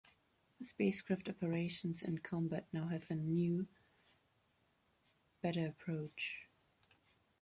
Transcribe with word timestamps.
Spacecraft 0.63 1.29
operations 1.29 2.01
and 2.01 2.23
combat 2.23 2.65
now 2.73 2.87
have 2.87 3.05
an 3.11 3.35
new 3.35 3.67
better 5.43 5.67
approach. 5.67 6.47